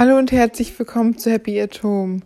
[0.00, 2.20] Hallo und herzlich willkommen zu Happy at Home.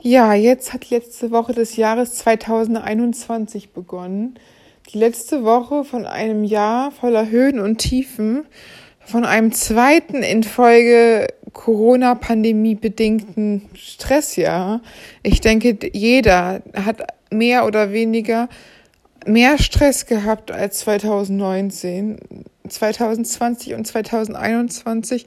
[0.00, 4.38] Ja, jetzt hat die letzte Woche des Jahres 2021 begonnen.
[4.90, 8.46] Die letzte Woche von einem Jahr voller Höhen und Tiefen,
[9.00, 14.80] von einem zweiten in Folge Corona-Pandemie bedingten Stressjahr.
[15.22, 18.48] Ich denke, jeder hat mehr oder weniger
[19.26, 22.16] mehr Stress gehabt als 2019.
[22.66, 25.26] 2020 und 2021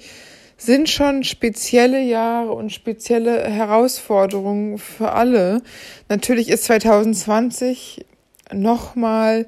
[0.66, 5.62] sind schon spezielle Jahre und spezielle Herausforderungen für alle.
[6.10, 8.06] Natürlich ist 2020
[8.52, 9.48] nochmal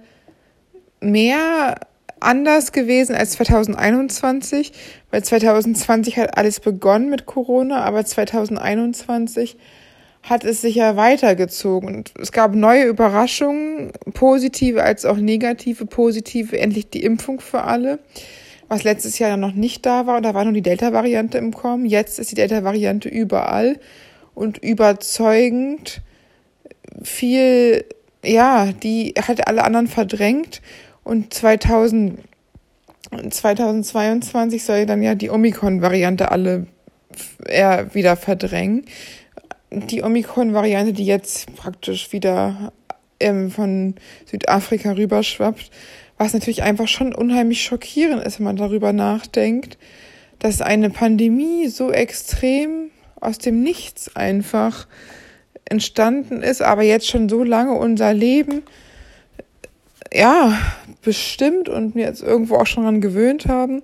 [0.99, 1.75] mehr
[2.19, 4.73] anders gewesen als 2021,
[5.11, 9.57] weil 2020 hat alles begonnen mit Corona, aber 2021
[10.23, 11.87] hat es sich ja weitergezogen.
[11.95, 17.99] Und es gab neue Überraschungen, positive als auch negative, positive, endlich die Impfung für alle
[18.67, 20.17] was letztes Jahr noch nicht da war.
[20.17, 21.85] Und da war nur die Delta-Variante im Kommen.
[21.85, 23.79] Jetzt ist die Delta-Variante überall
[24.33, 26.01] und überzeugend
[27.01, 27.85] viel,
[28.23, 30.61] ja, die hat alle anderen verdrängt.
[31.03, 32.19] Und 2000,
[33.29, 36.67] 2022 soll dann ja die Omikron-Variante alle
[37.47, 38.85] eher wieder verdrängen.
[39.71, 42.71] Die Omikron-Variante, die jetzt praktisch wieder
[43.19, 43.95] ähm, von
[44.25, 45.71] Südafrika rüberschwappt,
[46.17, 49.77] was natürlich einfach schon unheimlich schockierend ist, wenn man darüber nachdenkt,
[50.39, 54.87] dass eine Pandemie so extrem aus dem Nichts einfach
[55.65, 58.63] entstanden ist, aber jetzt schon so lange unser Leben
[60.13, 60.57] ja
[61.01, 63.81] bestimmt und mir jetzt irgendwo auch schon daran gewöhnt haben.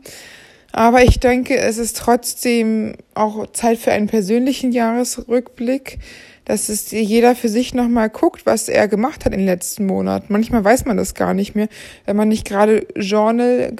[0.71, 5.99] Aber ich denke, es ist trotzdem auch Zeit für einen persönlichen Jahresrückblick,
[6.51, 10.25] dass es jeder für sich nochmal guckt, was er gemacht hat in den letzten Monaten.
[10.33, 11.69] Manchmal weiß man das gar nicht mehr,
[12.05, 13.73] wenn man nicht gerade Journal,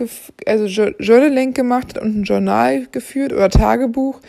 [0.45, 0.63] also
[0.97, 4.22] Journaling gemacht hat und ein Journal geführt oder Tagebuch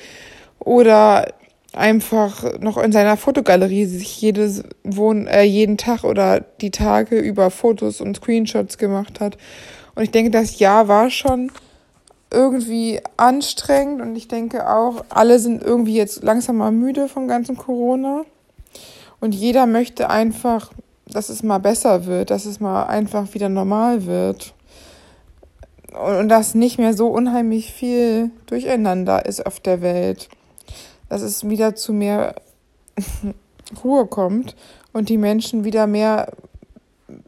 [0.58, 1.32] oder
[1.72, 7.48] einfach noch in seiner Fotogalerie sich jedes Wohn äh, jeden Tag oder die Tage über
[7.48, 9.38] Fotos und Screenshots gemacht hat.
[9.94, 11.52] Und ich denke, das Jahr war schon
[12.32, 17.56] irgendwie anstrengend und ich denke auch, alle sind irgendwie jetzt langsam mal müde vom ganzen
[17.56, 18.24] Corona.
[19.22, 20.72] Und jeder möchte einfach,
[21.06, 24.52] dass es mal besser wird, dass es mal einfach wieder normal wird.
[25.92, 30.28] Und dass nicht mehr so unheimlich viel Durcheinander ist auf der Welt.
[31.08, 32.34] Dass es wieder zu mehr
[33.84, 34.56] Ruhe kommt
[34.92, 36.32] und die Menschen wieder mehr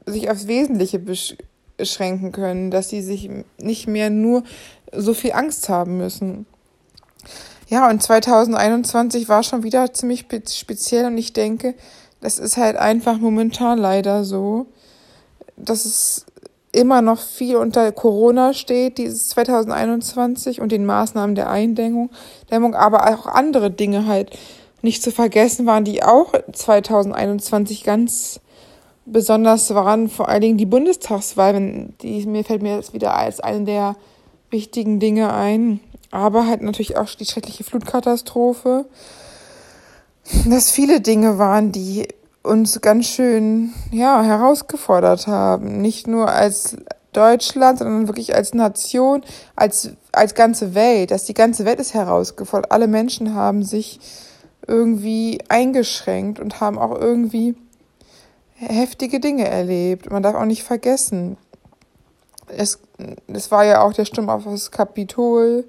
[0.05, 1.01] sich aufs Wesentliche
[1.79, 4.43] beschränken können, dass sie sich nicht mehr nur
[4.93, 6.47] so viel Angst haben müssen.
[7.69, 11.75] Ja, und 2021 war schon wieder ziemlich speziell und ich denke,
[12.21, 14.67] das ist halt einfach momentan leider so,
[15.57, 16.27] dass es
[16.73, 22.11] immer noch viel unter Corona steht, dieses 2021 und den Maßnahmen der Eindämmung,
[22.51, 24.37] Dämmung, aber auch andere Dinge halt
[24.83, 28.41] nicht zu vergessen waren, die auch 2021 ganz
[29.07, 33.65] besonders waren, vor allen Dingen die Bundestagswahl, die mir fällt mir jetzt wieder als eine
[33.65, 33.97] der
[34.51, 35.81] wichtigen Dinge ein,
[36.15, 38.87] aber halt natürlich auch die schreckliche Flutkatastrophe,
[40.47, 42.07] dass viele Dinge waren, die
[42.45, 46.77] uns ganz schön ja herausgefordert haben, nicht nur als
[47.13, 49.25] Deutschland, sondern wirklich als Nation,
[49.57, 52.71] als als ganze Welt, dass die ganze Welt ist herausgefordert.
[52.71, 53.99] Alle Menschen haben sich
[54.67, 57.57] irgendwie eingeschränkt und haben auch irgendwie
[58.55, 60.11] heftige Dinge erlebt.
[60.11, 61.37] Man darf auch nicht vergessen,
[62.47, 62.79] es,
[63.27, 65.65] es war ja auch der Sturm auf das Kapitol.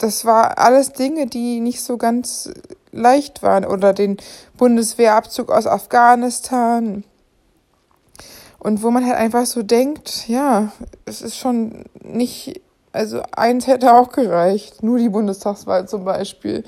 [0.00, 2.50] Das war alles Dinge, die nicht so ganz
[2.90, 3.64] leicht waren.
[3.64, 4.16] Oder den
[4.56, 7.04] Bundeswehrabzug aus Afghanistan.
[8.58, 10.72] Und wo man halt einfach so denkt, ja,
[11.04, 12.60] es ist schon nicht,
[12.92, 14.82] also eins hätte auch gereicht.
[14.82, 16.64] Nur die Bundestagswahl zum Beispiel.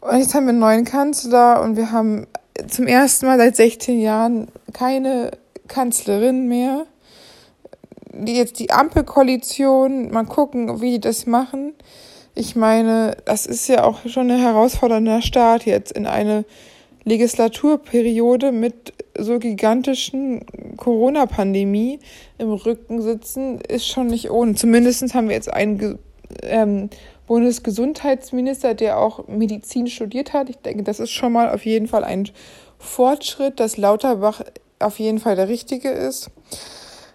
[0.00, 2.26] Und jetzt haben wir einen neuen Kanzler und wir haben
[2.68, 5.32] zum ersten Mal seit 16 Jahren keine
[5.66, 6.86] Kanzlerin mehr
[8.26, 11.72] jetzt die Ampelkoalition, mal gucken, wie die das machen.
[12.34, 16.44] Ich meine, das ist ja auch schon ein herausfordernder Start jetzt in eine
[17.04, 20.44] Legislaturperiode mit so gigantischen
[20.76, 22.00] Corona-Pandemie
[22.38, 24.54] im Rücken sitzen, ist schon nicht ohne.
[24.54, 25.98] Zumindest haben wir jetzt einen
[26.42, 26.90] ähm,
[27.26, 30.50] Bundesgesundheitsminister, der auch Medizin studiert hat.
[30.50, 32.28] Ich denke, das ist schon mal auf jeden Fall ein
[32.78, 34.42] Fortschritt, dass Lauterbach
[34.78, 36.30] auf jeden Fall der Richtige ist.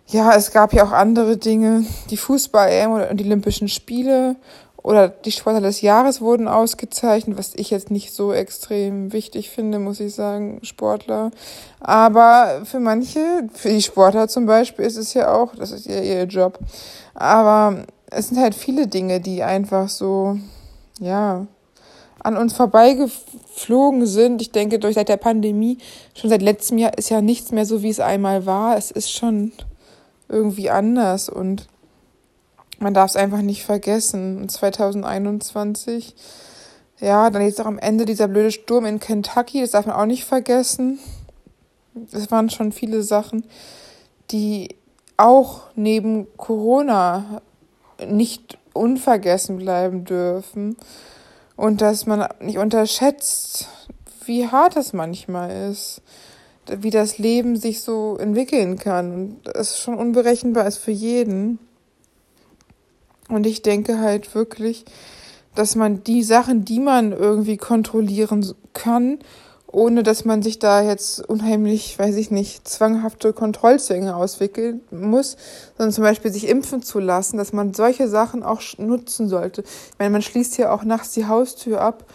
[0.08, 1.86] Ja, es gab ja auch andere Dinge.
[2.10, 4.38] Die Fußball-EM und die Olympischen Spiele
[4.82, 9.80] oder die Sportler des Jahres wurden ausgezeichnet, was ich jetzt nicht so extrem wichtig finde,
[9.80, 11.32] muss ich sagen, Sportler.
[11.80, 16.02] Aber für manche, für die Sportler zum Beispiel, ist es ja auch, das ist ja
[16.02, 16.60] ihr Job.
[17.14, 20.38] Aber es sind halt viele Dinge, die einfach so,
[21.00, 21.46] ja,
[22.22, 24.42] an uns vorbeigeflogen sind.
[24.42, 25.78] Ich denke, durch seit der Pandemie,
[26.14, 28.78] schon seit letztem Jahr, ist ja nichts mehr so, wie es einmal war.
[28.78, 29.52] Es ist schon
[30.30, 31.68] irgendwie anders und
[32.80, 34.48] man darf es einfach nicht vergessen.
[34.48, 36.16] 2021,
[37.00, 40.06] ja, dann jetzt auch am Ende dieser blöde Sturm in Kentucky, das darf man auch
[40.06, 41.00] nicht vergessen.
[42.12, 43.46] Es waren schon viele Sachen,
[44.32, 44.76] die
[45.18, 47.42] auch neben Corona
[48.08, 50.78] nicht unvergessen bleiben dürfen
[51.56, 53.68] und dass man nicht unterschätzt,
[54.26, 56.02] wie hart es manchmal ist,
[56.68, 61.60] wie das Leben sich so entwickeln kann und es schon unberechenbar ist für jeden.
[63.30, 64.86] Und ich denke halt wirklich,
[65.56, 69.20] dass man die Sachen, die man irgendwie kontrollieren kann,
[69.72, 75.38] ohne dass man sich da jetzt unheimlich, weiß ich nicht, zwanghafte Kontrollzwänge auswickeln muss,
[75.78, 79.62] sondern zum Beispiel sich impfen zu lassen, dass man solche Sachen auch nutzen sollte.
[79.62, 82.06] Ich meine, man schließt ja auch nachts die Haustür ab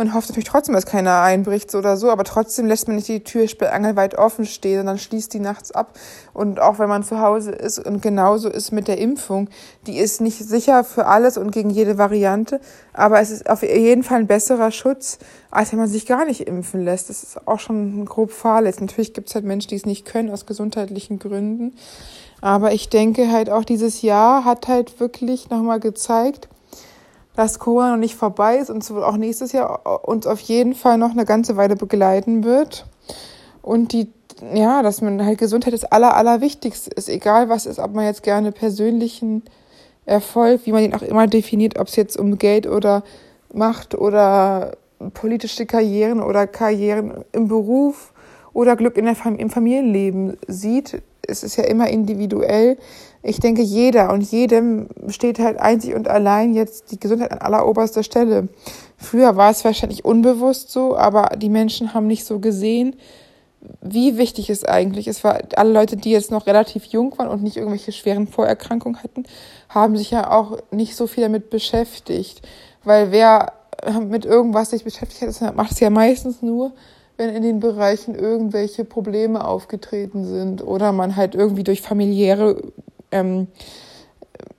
[0.00, 3.22] und hofft natürlich trotzdem, dass keiner einbricht oder so, aber trotzdem lässt man nicht die
[3.22, 5.92] Tür angelweit offen stehen, sondern schließt die nachts ab.
[6.32, 9.50] Und auch wenn man zu Hause ist und genauso ist mit der Impfung,
[9.86, 12.60] die ist nicht sicher für alles und gegen jede Variante,
[12.94, 15.18] aber es ist auf jeden Fall ein besserer Schutz,
[15.50, 17.10] als wenn man sich gar nicht impfen lässt.
[17.10, 18.80] Das ist auch schon grob fahrlässig.
[18.80, 21.74] Natürlich gibt es halt Menschen, die es nicht können aus gesundheitlichen Gründen.
[22.40, 26.48] Aber ich denke halt auch dieses Jahr hat halt wirklich nochmal gezeigt,
[27.36, 31.12] dass Corona noch nicht vorbei ist und auch nächstes Jahr uns auf jeden Fall noch
[31.12, 32.86] eine ganze Weile begleiten wird.
[33.62, 34.08] Und die,
[34.54, 38.22] ja, dass man halt Gesundheit das Aller, Allerwichtigste ist, egal was ist, ob man jetzt
[38.22, 39.42] gerne persönlichen
[40.06, 43.04] Erfolg, wie man ihn auch immer definiert, ob es jetzt um Geld oder
[43.52, 44.76] Macht oder
[45.14, 48.12] politische Karrieren oder Karrieren im Beruf
[48.52, 51.02] oder Glück in der Fam im Familienleben sieht.
[51.26, 52.76] Es ist ja immer individuell
[53.22, 58.02] ich denke, jeder und jedem steht halt einzig und allein jetzt die Gesundheit an alleroberster
[58.02, 58.48] Stelle.
[58.96, 62.96] Früher war es wahrscheinlich unbewusst so, aber die Menschen haben nicht so gesehen,
[63.82, 65.22] wie wichtig es eigentlich ist.
[65.22, 69.24] War alle Leute, die jetzt noch relativ jung waren und nicht irgendwelche schweren Vorerkrankungen hatten,
[69.68, 72.40] haben sich ja auch nicht so viel damit beschäftigt.
[72.84, 73.52] Weil wer
[74.00, 76.72] mit irgendwas sich beschäftigt hat, macht es ja meistens nur,
[77.20, 82.62] wenn in den Bereichen irgendwelche Probleme aufgetreten sind oder man halt irgendwie durch familiäre
[83.10, 83.48] ähm,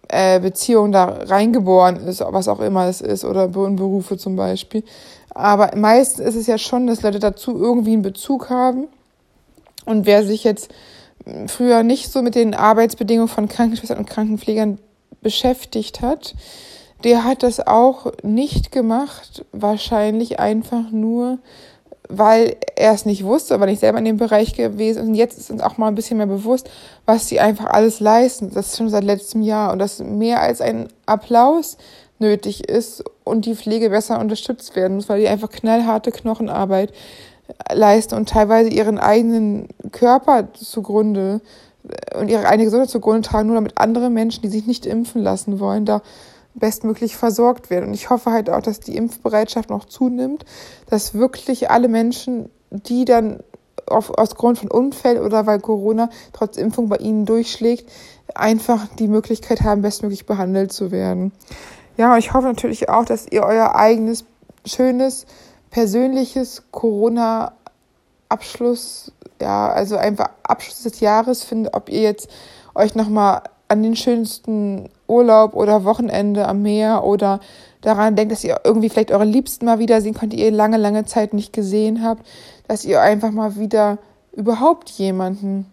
[0.08, 4.84] äh, Beziehung da reingeboren ist, was auch immer es ist, oder Berufe zum Beispiel.
[5.32, 8.90] Aber meistens ist es ja schon, dass Leute dazu irgendwie einen Bezug haben.
[9.86, 10.70] Und wer sich jetzt
[11.48, 14.78] früher nicht so mit den Arbeitsbedingungen von Krankenschwestern und Krankenpflegern
[15.24, 16.36] beschäftigt hat,
[17.04, 21.40] der hat das auch nicht gemacht, wahrscheinlich einfach nur,
[22.10, 25.10] weil er es nicht wusste, weil ich selber in dem Bereich gewesen.
[25.10, 26.70] Und jetzt ist uns auch mal ein bisschen mehr bewusst,
[27.06, 28.52] was sie einfach alles leisten.
[28.54, 31.78] Das ist schon seit letztem Jahr und dass mehr als ein Applaus
[32.20, 36.94] nötig ist und die Pflege besser unterstützt werden muss, weil die einfach knallharte Knochenarbeit
[37.74, 41.42] leisten und teilweise ihren eigenen Körper zugrunde
[42.18, 45.60] und ihre eigene Gesundheit zugrunde tragen, nur damit andere Menschen, die sich nicht impfen lassen
[45.60, 46.02] wollen, da
[46.54, 47.90] bestmöglich versorgt werden.
[47.90, 50.46] Und ich hoffe halt auch, dass die Impfbereitschaft noch zunimmt,
[50.90, 53.42] dass wirklich alle Menschen, die dann
[53.86, 57.90] auf, aus Grund von Unfällen oder weil Corona trotz Impfung bei ihnen durchschlägt,
[58.36, 61.32] einfach die Möglichkeit haben, bestmöglich behandelt zu werden.
[61.98, 64.26] Ja, ich hoffe natürlich auch, dass ihr euer eigenes,
[64.66, 65.26] schönes,
[65.70, 69.12] persönliches Corona-Abschluss,
[69.42, 72.30] ja, also einfach Abschluss des Jahres findet, ob ihr jetzt
[72.76, 77.40] euch nochmal an den schönsten Urlaub oder Wochenende am Meer oder
[77.80, 81.06] daran denkt, dass ihr irgendwie vielleicht eure Liebsten mal wiedersehen könnt, die ihr lange, lange
[81.06, 82.28] Zeit nicht gesehen habt,
[82.68, 83.98] dass ihr einfach mal wieder
[84.34, 85.66] überhaupt jemanden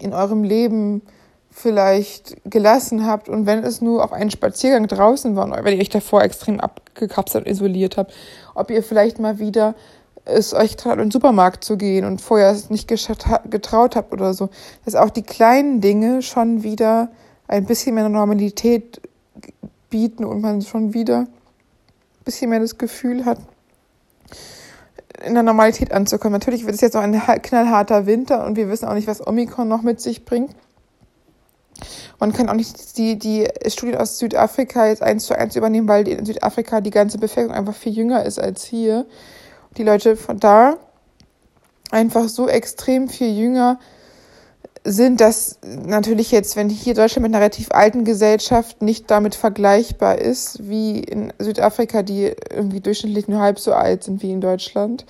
[0.00, 1.02] in eurem Leben
[1.50, 3.28] vielleicht gelassen habt.
[3.28, 7.44] Und wenn es nur auf einen Spaziergang draußen war, wenn ihr euch davor extrem abgekapselt
[7.44, 8.14] und isoliert habt,
[8.54, 9.74] ob ihr vielleicht mal wieder
[10.24, 14.32] es euch traut, in den Supermarkt zu gehen und vorher es nicht getraut habt oder
[14.34, 14.48] so,
[14.84, 17.10] dass auch die kleinen Dinge schon wieder
[17.46, 19.00] ein bisschen mehr Normalität
[19.90, 21.28] bieten und man schon wieder ein
[22.24, 23.38] bisschen mehr das Gefühl hat,
[25.24, 26.32] in der Normalität anzukommen.
[26.32, 29.68] Natürlich wird es jetzt noch ein knallharter Winter und wir wissen auch nicht, was Omikron
[29.68, 30.54] noch mit sich bringt.
[32.18, 36.08] Man kann auch nicht die, die Studien aus Südafrika jetzt eins zu eins übernehmen, weil
[36.08, 39.06] in Südafrika die ganze Bevölkerung einfach viel jünger ist als hier
[39.76, 40.76] die Leute von da
[41.90, 43.78] einfach so extrem viel jünger
[44.84, 50.18] sind, dass natürlich jetzt, wenn hier Deutschland mit einer relativ alten Gesellschaft nicht damit vergleichbar
[50.18, 55.06] ist, wie in Südafrika, die irgendwie durchschnittlich nur halb so alt sind wie in Deutschland.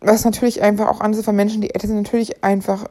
[0.00, 2.86] Was natürlich einfach auch anders von Menschen, die älter sind, natürlich einfach,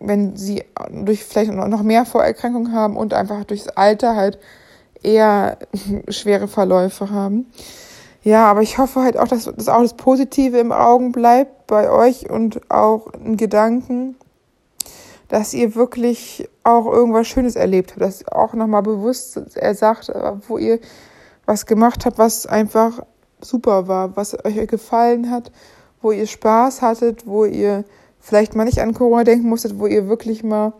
[0.00, 4.38] wenn sie durch vielleicht noch mehr Vorerkrankungen haben und einfach durchs Alter halt
[5.02, 5.58] eher
[6.08, 7.46] schwere Verläufe haben.
[8.28, 11.90] Ja, aber ich hoffe halt auch, dass, dass auch das Positive im Augen bleibt bei
[11.90, 14.16] euch und auch in Gedanken,
[15.28, 20.12] dass ihr wirklich auch irgendwas Schönes erlebt habt, dass ihr auch nochmal bewusst er sagt,
[20.46, 20.78] wo ihr
[21.46, 23.02] was gemacht habt, was einfach
[23.40, 25.50] super war, was euch gefallen hat,
[26.02, 27.86] wo ihr Spaß hattet, wo ihr
[28.20, 30.74] vielleicht mal nicht an Corona denken musstet, wo ihr wirklich mal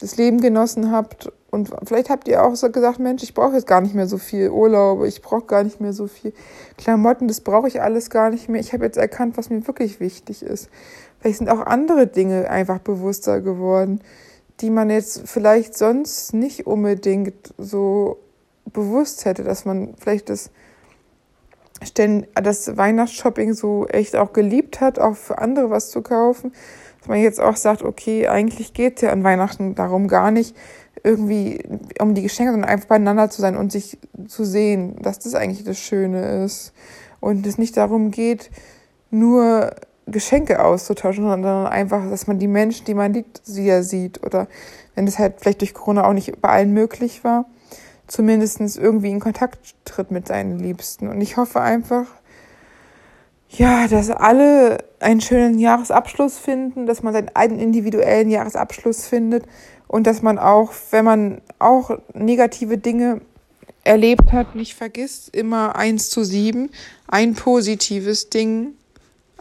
[0.00, 1.32] das Leben genossen habt.
[1.54, 4.18] Und vielleicht habt ihr auch so gesagt, Mensch, ich brauche jetzt gar nicht mehr so
[4.18, 6.32] viel Urlaube, ich brauche gar nicht mehr so viel
[6.76, 8.60] Klamotten, das brauche ich alles gar nicht mehr.
[8.60, 10.68] Ich habe jetzt erkannt, was mir wirklich wichtig ist.
[11.20, 14.00] Vielleicht sind auch andere Dinge einfach bewusster geworden,
[14.60, 18.18] die man jetzt vielleicht sonst nicht unbedingt so
[18.72, 20.50] bewusst hätte, dass man vielleicht das,
[21.94, 26.52] das Weihnachtsshopping so echt auch geliebt hat, auch für andere was zu kaufen.
[26.98, 30.56] Dass man jetzt auch sagt, okay, eigentlich geht es ja an Weihnachten darum gar nicht,
[31.04, 31.62] irgendwie
[32.00, 35.62] um die Geschenke, sondern einfach beieinander zu sein und sich zu sehen, dass das eigentlich
[35.62, 36.72] das Schöne ist.
[37.20, 38.50] Und es nicht darum geht,
[39.10, 39.74] nur
[40.06, 44.24] Geschenke auszutauschen, sondern einfach, dass man die Menschen, die man liebt, wieder sieht.
[44.24, 44.48] Oder
[44.94, 47.46] wenn es halt vielleicht durch Corona auch nicht bei allen möglich war,
[48.06, 51.08] zumindest irgendwie in Kontakt tritt mit seinen Liebsten.
[51.08, 52.06] Und ich hoffe einfach,
[53.58, 59.44] ja, dass alle einen schönen Jahresabschluss finden, dass man seinen eigenen individuellen Jahresabschluss findet
[59.88, 63.20] und dass man auch, wenn man auch negative Dinge
[63.84, 66.70] erlebt hat, nicht vergisst, immer eins zu sieben,
[67.06, 68.74] ein positives Ding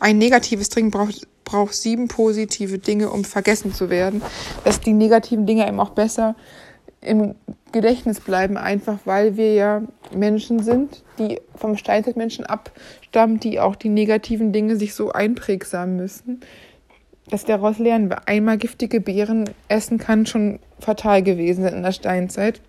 [0.03, 4.21] ein negatives Ding braucht, braucht sieben positive Dinge, um vergessen zu werden.
[4.65, 6.35] Dass die negativen Dinge eben auch besser
[7.01, 7.35] im
[7.73, 9.81] Gedächtnis bleiben, einfach weil wir ja
[10.15, 16.39] Menschen sind, die vom Steinzeitmenschen abstammen, die auch die negativen Dinge sich so einprägsam müssen,
[17.29, 18.29] dass daraus lernen wir.
[18.29, 22.61] Einmal giftige Beeren essen kann schon fatal gewesen sein in der Steinzeit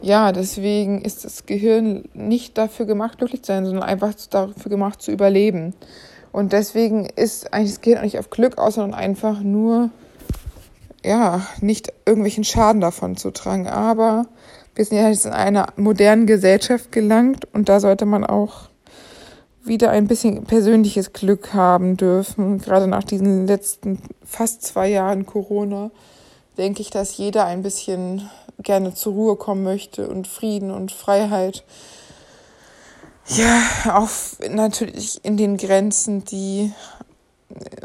[0.00, 5.02] ja, deswegen ist das Gehirn nicht dafür gemacht, glücklich zu sein, sondern einfach dafür gemacht,
[5.02, 5.74] zu überleben.
[6.30, 9.90] Und deswegen ist eigentlich das Gehirn auch nicht auf Glück aus, sondern einfach nur,
[11.04, 13.68] ja, nicht irgendwelchen Schaden davon zu tragen.
[13.68, 14.26] Aber
[14.74, 18.68] wir sind ja jetzt in einer modernen Gesellschaft gelangt und da sollte man auch
[19.64, 22.58] wieder ein bisschen persönliches Glück haben dürfen.
[22.58, 25.90] Gerade nach diesen letzten fast zwei Jahren Corona
[26.56, 28.28] denke ich, dass jeder ein bisschen
[28.60, 31.64] gerne zur Ruhe kommen möchte und Frieden und Freiheit.
[33.28, 33.62] Ja,
[33.94, 34.08] auch
[34.50, 36.72] natürlich in den Grenzen, die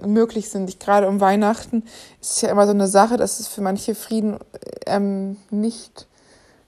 [0.05, 0.69] möglich sind.
[0.69, 1.83] Ich, gerade um Weihnachten
[2.21, 4.39] ist es ja immer so eine Sache, dass es für manche Frieden
[4.85, 6.07] ähm, nicht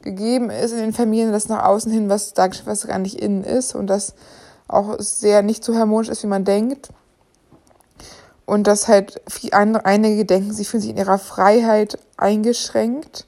[0.01, 2.33] gegeben ist in den Familien, dass nach außen hin was,
[2.65, 4.13] was gar nicht innen ist und das
[4.67, 6.89] auch sehr nicht so harmonisch ist, wie man denkt.
[8.45, 9.21] Und dass halt
[9.51, 13.25] andere, einige denken, sie fühlen sich in ihrer Freiheit eingeschränkt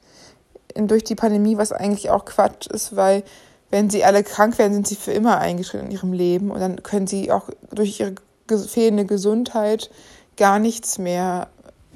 [0.74, 3.24] durch die Pandemie, was eigentlich auch Quatsch ist, weil
[3.70, 6.82] wenn sie alle krank werden, sind sie für immer eingeschränkt in ihrem Leben und dann
[6.82, 8.14] können sie auch durch ihre
[8.56, 9.90] fehlende Gesundheit
[10.36, 11.48] gar nichts mehr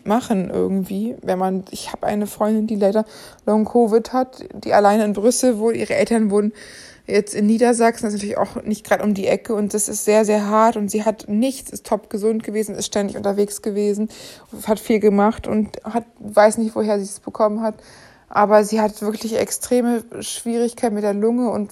[0.04, 1.16] machen irgendwie.
[1.22, 3.04] Wenn man, ich habe eine Freundin, die leider
[3.46, 6.52] Long Covid hat, die alleine in Brüssel wohnt, ihre Eltern wohnen
[7.06, 10.04] jetzt in Niedersachsen, das ist natürlich auch nicht gerade um die Ecke und das ist
[10.04, 14.08] sehr, sehr hart und sie hat nichts, ist top gesund gewesen, ist ständig unterwegs gewesen,
[14.66, 17.74] hat viel gemacht und hat, weiß nicht, woher sie es bekommen hat
[18.34, 21.70] aber sie hat wirklich extreme Schwierigkeiten mit der Lunge und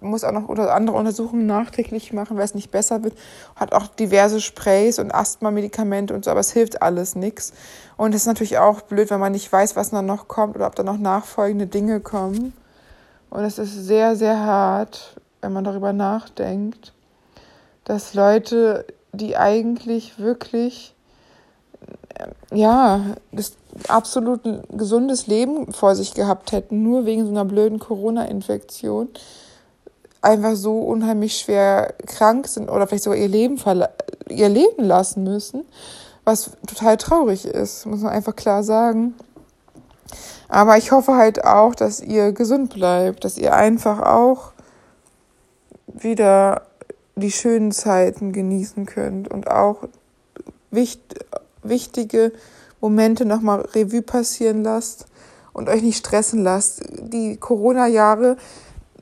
[0.00, 3.14] muss auch noch andere Untersuchungen nachträglich machen, weil es nicht besser wird.
[3.56, 7.52] Hat auch diverse Sprays und Asthma-Medikamente und so, aber es hilft alles nichts.
[7.96, 10.66] Und es ist natürlich auch blöd, wenn man nicht weiß, was dann noch kommt oder
[10.66, 12.52] ob da noch nachfolgende Dinge kommen.
[13.30, 16.92] Und es ist sehr, sehr hart, wenn man darüber nachdenkt,
[17.84, 20.94] dass Leute, die eigentlich wirklich
[22.52, 23.56] ja, das
[23.88, 29.08] absolut gesundes Leben vor sich gehabt hätten, nur wegen so einer blöden Corona-Infektion,
[30.22, 33.58] einfach so unheimlich schwer krank sind oder vielleicht sogar ihr Leben,
[34.28, 35.64] ihr Leben lassen müssen,
[36.24, 39.14] was total traurig ist, muss man einfach klar sagen.
[40.48, 44.52] Aber ich hoffe halt auch, dass ihr gesund bleibt, dass ihr einfach auch
[45.86, 46.62] wieder
[47.16, 49.88] die schönen Zeiten genießen könnt und auch
[50.70, 51.24] wichtig,
[51.62, 52.32] wichtige
[52.80, 55.06] Momente nochmal Revue passieren lasst
[55.52, 56.82] und euch nicht stressen lasst.
[56.98, 58.36] Die Corona-Jahre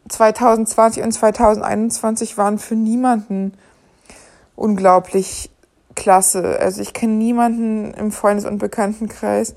[0.09, 3.53] 2020 und 2021 waren für niemanden
[4.57, 5.51] unglaublich
[5.95, 6.59] klasse.
[6.61, 9.55] Also ich kenne niemanden im Freundes- und Bekanntenkreis,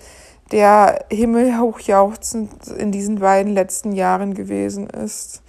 [0.52, 5.42] der himmelhochjauchzend in diesen beiden letzten Jahren gewesen ist.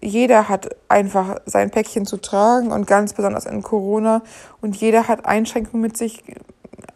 [0.00, 4.22] Jeder hat einfach sein Päckchen zu tragen und ganz besonders in Corona
[4.60, 6.22] und jeder hat Einschränkungen mit sich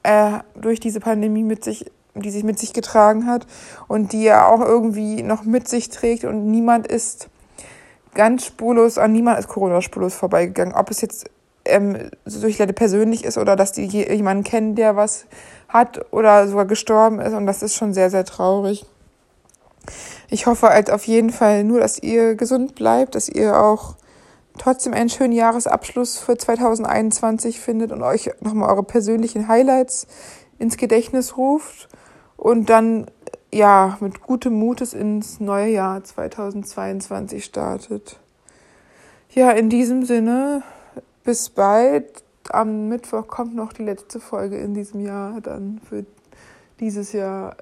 [0.02, 3.46] äh, durch diese Pandemie mit sich, die sich mit sich getragen hat
[3.86, 7.28] und die er auch irgendwie noch mit sich trägt und niemand ist
[8.18, 10.74] ganz spurlos, an niemand ist Corona spurlos vorbeigegangen.
[10.74, 11.30] Ob es jetzt
[11.64, 15.26] ähm, durch Leute persönlich ist oder dass die jemanden kennen, der was
[15.68, 17.32] hat oder sogar gestorben ist.
[17.32, 18.86] Und das ist schon sehr, sehr traurig.
[20.28, 23.94] Ich hoffe halt auf jeden Fall nur, dass ihr gesund bleibt, dass ihr auch
[24.58, 30.08] trotzdem einen schönen Jahresabschluss für 2021 findet und euch nochmal eure persönlichen Highlights
[30.58, 31.88] ins Gedächtnis ruft
[32.36, 33.06] und dann
[33.52, 38.18] ja mit gutem Mutes ins neue Jahr 2022 startet.
[39.30, 40.62] Ja, in diesem Sinne,
[41.24, 42.24] bis bald.
[42.50, 46.06] Am Mittwoch kommt noch die letzte Folge in diesem Jahr dann für
[46.80, 47.56] dieses Jahr.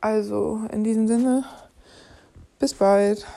[0.00, 1.44] Also in diesem Sinne,
[2.58, 3.26] bis bald.